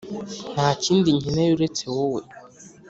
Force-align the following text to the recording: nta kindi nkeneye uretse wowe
nta 0.53 0.67
kindi 0.83 1.09
nkeneye 1.17 1.49
uretse 1.53 1.83
wowe 1.93 2.21